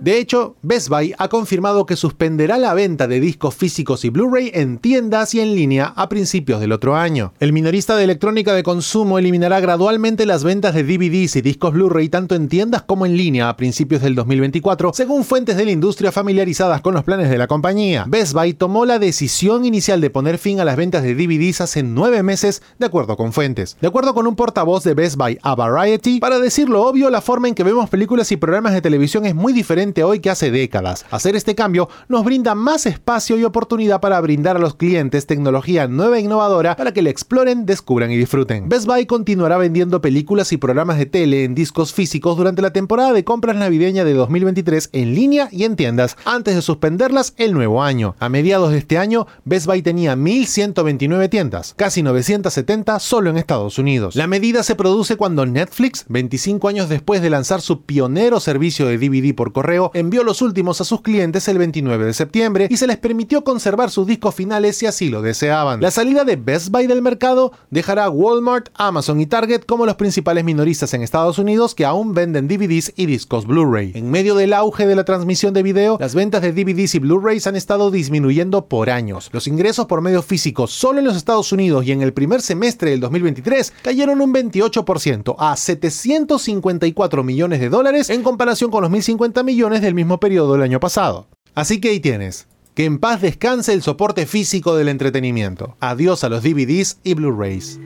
De 0.01 0.17
hecho, 0.17 0.57
Best 0.63 0.89
Buy 0.89 1.13
ha 1.19 1.29
confirmado 1.29 1.85
que 1.85 1.95
suspenderá 1.95 2.57
la 2.57 2.73
venta 2.73 3.07
de 3.07 3.21
discos 3.21 3.55
físicos 3.55 4.03
y 4.07 4.09
Blu-ray 4.09 4.51
en 4.55 4.79
tiendas 4.79 5.35
y 5.35 5.41
en 5.41 5.55
línea 5.55 5.93
a 5.95 6.09
principios 6.09 6.59
del 6.59 6.73
otro 6.73 6.97
año. 6.97 7.35
El 7.39 7.53
minorista 7.53 7.95
de 7.97 8.05
electrónica 8.05 8.55
de 8.55 8.63
consumo 8.63 9.19
eliminará 9.19 9.61
gradualmente 9.61 10.25
las 10.25 10.43
ventas 10.43 10.75
de 10.75 10.85
DVDs 10.85 11.37
y 11.37 11.43
discos 11.43 11.75
Blu-ray 11.75 12.09
tanto 12.09 12.35
en 12.35 12.49
tiendas 12.49 12.81
como 12.81 13.05
en 13.05 13.15
línea 13.15 13.51
a 13.51 13.59
principios 13.59 14.01
del 14.01 14.15
2024, 14.15 14.93
según 14.95 15.23
fuentes 15.23 15.59
de 15.59 15.67
la 15.67 15.71
industria 15.71 16.13
familiarizadas 16.13 16.81
con 16.81 16.95
los 16.95 17.05
planes 17.05 17.29
de 17.29 17.37
la 17.37 17.47
compañía. 17.47 18.07
Best 18.09 18.33
Buy 18.33 18.55
tomó 18.55 18.87
la 18.87 18.99
decisión 18.99 19.67
inicial 19.67 20.01
de 20.01 20.09
poner 20.09 20.39
fin 20.39 20.61
a 20.61 20.65
las 20.65 20.77
ventas 20.77 21.03
de 21.03 21.15
DVDs 21.15 21.61
hace 21.61 21.83
nueve 21.83 22.23
meses, 22.23 22.63
de 22.79 22.87
acuerdo 22.87 23.19
con 23.19 23.35
fuentes. 23.35 23.77
De 23.83 23.89
acuerdo 23.89 24.15
con 24.15 24.27
un 24.27 24.35
portavoz 24.35 24.83
de 24.83 24.95
Best 24.95 25.17
Buy 25.17 25.39
a 25.43 25.55
Variety, 25.55 26.21
para 26.21 26.39
decir 26.39 26.71
lo 26.71 26.87
obvio, 26.87 27.11
la 27.11 27.21
forma 27.21 27.49
en 27.49 27.55
que 27.55 27.65
vemos 27.65 27.91
películas 27.91 28.33
y 28.33 28.39
programas 28.39 28.73
de 28.73 28.81
televisión 28.81 29.27
es 29.27 29.35
muy 29.35 29.53
diferente 29.53 29.90
hoy 29.99 30.21
que 30.21 30.31
hace 30.31 30.51
décadas. 30.51 31.05
Hacer 31.11 31.37
este 31.37 31.55
cambio 31.55 31.89
nos 32.09 32.25
brinda 32.25 32.55
más 32.55 32.87
espacio 32.87 33.37
y 33.39 33.45
oportunidad 33.45 34.01
para 34.01 34.21
brindar 34.21 34.57
a 34.57 34.61
los 34.61 34.75
clientes 34.75 35.27
tecnología 35.27 35.89
nueva 35.89 36.19
e 36.19 36.23
innovadora 36.23 36.77
para 36.77 36.93
que 36.93 37.03
la 37.03 37.11
exploren, 37.11 37.67
descubran 37.67 38.11
y 38.11 38.17
disfruten. 38.17 38.69
Best 38.69 38.87
Buy 38.87 39.07
continuará 39.07 39.59
vendiendo 39.59 40.01
películas 40.01 40.53
y 40.53 40.57
programas 40.57 40.99
de 40.99 41.07
tele 41.07 41.45
en 41.45 41.55
discos 41.55 41.93
físicos 41.93 42.37
durante 42.37 42.63
la 42.63 42.73
temporada 42.73 43.13
de 43.13 43.25
compras 43.25 43.57
navideña 43.57 44.05
de 44.05 44.15
2023 44.15 44.91
en 44.93 45.15
línea 45.15 45.49
y 45.51 45.65
en 45.65 45.77
tiendas, 45.77 46.17
antes 46.25 46.55
de 46.55 46.63
suspenderlas 46.63 47.35
el 47.37 47.53
nuevo 47.53 47.83
año. 47.83 48.15
A 48.19 48.29
mediados 48.29 48.71
de 48.71 48.79
este 48.79 48.99
año, 48.99 49.27
Best 49.45 49.67
Buy 49.67 49.83
tenía 49.83 50.17
1.129 50.17 51.29
tiendas, 51.29 51.75
casi 51.77 52.03
970 52.03 52.99
solo 53.01 53.31
en 53.31 53.37
Estados 53.37 53.79
Unidos. 53.79 54.17
La 54.17 54.27
medida 54.27 54.63
se 54.63 54.77
produce 54.77 55.17
cuando 55.17 55.47
Netflix, 55.47 56.05
25 56.09 56.69
años 56.69 56.89
después 56.89 57.23
de 57.23 57.31
lanzar 57.31 57.61
su 57.61 57.83
pionero 57.83 58.41
servicio 58.41 58.87
de 58.87 58.99
DVD 58.99 59.35
por 59.35 59.53
correo, 59.53 59.80
envió 59.95 60.23
los 60.23 60.43
últimos 60.43 60.81
a 60.81 60.85
sus 60.85 61.01
clientes 61.01 61.49
el 61.49 61.59
29 61.59 62.05
de 62.05 62.13
septiembre 62.13 62.67
y 62.71 62.77
se 62.77 62.87
les 62.87 62.99
permitió 62.99 63.43
conservar 63.45 63.91
sus 63.91 64.07
discos 64.07 64.35
finales 64.35 64.77
si 64.77 64.87
así 64.87 65.09
lo 65.09 65.23
deseaban. 65.23 65.81
La 65.81 65.91
salida 65.91 66.25
de 66.25 66.37
Best 66.37 66.69
Buy 66.71 66.87
del 66.87 67.03
mercado 67.03 67.53
dejará 67.71 68.05
a 68.05 68.11
Walmart, 68.11 68.69
Amazon 68.75 69.21
y 69.21 69.27
Target 69.27 69.65
como 69.65 69.87
los 69.87 69.97
principales 69.97 70.45
minoristas 70.45 70.93
en 70.95 71.03
Estados 71.03 71.39
Unidos 71.39 71.75
que 71.75 71.85
aún 71.85 72.15
venden 72.15 72.49
DVDs 72.49 72.93
y 72.97 73.07
discos 73.07 73.47
Blu-ray. 73.47 73.93
En 73.95 74.11
medio 74.11 74.35
del 74.35 74.53
auge 74.53 74.87
de 74.87 74.97
la 74.97 75.05
transmisión 75.05 75.55
de 75.55 75.63
video, 75.63 75.97
las 76.01 76.15
ventas 76.15 76.43
de 76.43 76.53
DVDs 76.53 76.95
y 76.95 76.99
Blu-rays 76.99 77.47
han 77.47 77.57
estado 77.57 77.91
disminuyendo 77.91 78.67
por 78.67 78.91
años. 78.91 79.31
Los 79.33 79.47
ingresos 79.47 79.87
por 79.87 80.01
medios 80.01 80.25
físicos 80.25 80.73
solo 80.73 80.99
en 80.99 81.05
los 81.05 81.17
Estados 81.17 81.53
Unidos 81.53 81.87
y 81.87 81.93
en 81.93 82.03
el 82.03 82.13
primer 82.13 82.43
semestre 82.43 82.91
del 82.91 83.01
2023 83.01 83.73
cayeron 83.83 84.21
un 84.21 84.35
28% 84.35 85.37
a 85.39 85.57
754 85.57 87.23
millones 87.23 87.61
de 87.61 87.69
dólares 87.69 88.11
en 88.11 88.23
comparación 88.23 88.71
con 88.71 88.83
los 88.83 88.91
1.050 88.91 89.45
millones 89.45 89.70
del 89.79 89.95
mismo 89.95 90.19
periodo 90.19 90.55
del 90.55 90.63
año 90.63 90.81
pasado. 90.81 91.29
Así 91.55 91.81
que 91.81 91.91
ahí 91.91 92.01
tienes. 92.01 92.49
Que 92.75 92.85
en 92.85 92.99
paz 92.99 93.21
descanse 93.21 93.73
el 93.73 93.83
soporte 93.83 94.27
físico 94.27 94.75
del 94.75 94.89
entretenimiento. 94.89 95.77
Adiós 95.79 96.25
a 96.25 96.29
los 96.29 96.43
DVDs 96.43 96.99
y 97.05 97.15
Blu-rays. 97.15 97.79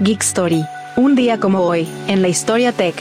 Geek 0.00 0.22
Story. 0.22 0.64
Un 0.96 1.14
día 1.14 1.38
como 1.38 1.60
hoy, 1.60 1.88
en 2.08 2.22
la 2.22 2.28
historia 2.28 2.72
tech. 2.72 3.00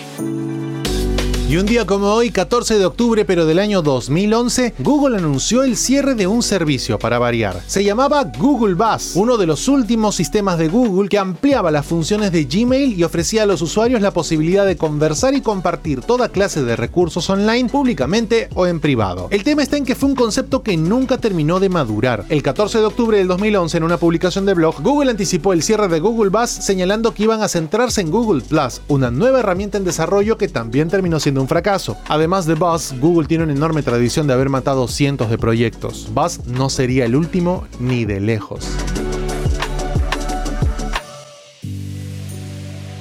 Y 1.53 1.57
un 1.57 1.67
día 1.67 1.86
como 1.86 2.07
hoy, 2.07 2.31
14 2.31 2.79
de 2.79 2.86
octubre 2.86 3.25
pero 3.25 3.45
del 3.45 3.60
año 3.60 3.83
2011, 3.83 4.74
Google 4.79 5.17
anunció 5.17 5.62
el 5.62 5.77
cierre 5.77 6.15
de 6.15 6.25
un 6.25 6.41
servicio 6.41 6.98
para 6.98 7.19
variar. 7.19 7.62
Se 7.67 7.83
llamaba 7.83 8.24
Google 8.24 8.74
Bus, 8.74 9.12
uno 9.13 9.38
de 9.38 9.45
los 9.45 9.67
últimos 9.67 10.15
sistemas 10.15 10.57
de 10.57 10.67
Google 10.67 11.10
que 11.10 11.19
ampliaba 11.19 11.69
las 11.69 11.86
funciones 11.86 12.31
de 12.31 12.45
Gmail 12.45 13.00
y 13.00 13.03
ofrecía 13.03 13.43
a 13.43 13.45
los 13.45 13.62
usuarios 13.62 14.01
la 14.01 14.10
posibilidad 14.10 14.65
de 14.65 14.77
conversar 14.77 15.36
y 15.36 15.41
compartir 15.41 16.01
toda 16.01 16.29
clase 16.29 16.63
de 16.63 16.75
recursos 16.75 17.29
online 17.29 17.69
públicamente 17.69 18.50
o 18.55 18.65
en 18.65 18.79
privado. 18.79 19.27
El 19.29 19.43
tema 19.43 19.62
está 19.62 19.77
en 19.77 19.86
que 19.86 19.93
fue 19.93 20.10
un 20.10 20.15
concepto 20.15 20.63
que 20.63 20.75
nunca 20.75 21.19
terminó 21.19 21.60
de 21.60 21.69
madurar. 21.69 22.25
El 22.29 22.41
14 22.41 22.79
de 22.79 22.86
octubre 22.86 23.19
del 23.19 23.27
2011, 23.27 23.77
en 23.77 23.83
una 23.83 23.98
publicación 23.98 24.48
de 24.48 24.55
blog, 24.55 24.81
Google 24.81 25.12
anticipó 25.12 25.53
el 25.53 25.62
cierre 25.62 25.88
de 25.88 26.00
Google 26.00 26.31
Bus 26.31 26.50
señalando 26.50 27.13
que 27.13 27.22
iban 27.22 27.43
a 27.43 27.48
centrarse 27.48 28.01
en 28.01 28.10
Google 28.10 28.41
Plus, 28.41 28.81
una 28.88 29.12
nueva 29.12 29.41
herramienta 29.41 29.77
en 29.77 29.83
desarrollo 29.83 30.39
que 30.39 30.48
también 30.48 30.89
terminó 30.89 31.19
siendo 31.19 31.43
un 31.44 31.48
fracaso. 31.50 31.98
Además 32.08 32.46
de 32.46 32.56
Buzz, 32.56 32.94
Google 33.00 33.28
tiene 33.28 33.44
una 33.44 33.54
enorme 33.54 33.84
tradición 33.84 34.28
de 34.28 34.34
haber 34.34 34.50
matado 34.50 34.88
cientos 34.88 35.30
de 35.30 35.38
proyectos. 35.38 36.08
Buzz 36.14 36.40
no 36.48 36.70
sería 36.70 37.06
el 37.06 37.16
último 37.16 37.66
ni 37.80 38.06
de 38.06 38.20
lejos. 38.20 38.66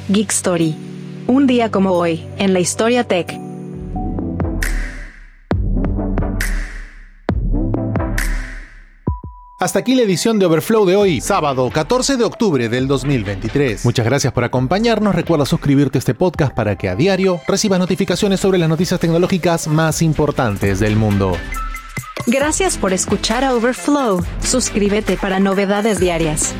Geek 0.08 0.30
Story. 0.30 0.76
Un 1.28 1.46
día 1.46 1.70
como 1.70 1.92
hoy, 1.92 2.26
en 2.36 2.52
la 2.52 2.60
historia 2.60 3.04
tech. 3.04 3.51
Hasta 9.62 9.78
aquí 9.78 9.94
la 9.94 10.02
edición 10.02 10.40
de 10.40 10.46
Overflow 10.46 10.84
de 10.84 10.96
hoy, 10.96 11.20
sábado 11.20 11.70
14 11.72 12.16
de 12.16 12.24
octubre 12.24 12.68
del 12.68 12.88
2023. 12.88 13.84
Muchas 13.84 14.04
gracias 14.04 14.32
por 14.32 14.42
acompañarnos. 14.42 15.14
Recuerda 15.14 15.46
suscribirte 15.46 15.98
a 15.98 16.00
este 16.00 16.14
podcast 16.14 16.52
para 16.52 16.76
que 16.76 16.88
a 16.88 16.96
diario 16.96 17.40
recibas 17.46 17.78
notificaciones 17.78 18.40
sobre 18.40 18.58
las 18.58 18.68
noticias 18.68 18.98
tecnológicas 18.98 19.68
más 19.68 20.02
importantes 20.02 20.80
del 20.80 20.96
mundo. 20.96 21.36
Gracias 22.26 22.76
por 22.76 22.92
escuchar 22.92 23.44
a 23.44 23.54
Overflow. 23.54 24.24
Suscríbete 24.42 25.16
para 25.16 25.38
novedades 25.38 26.00
diarias. 26.00 26.56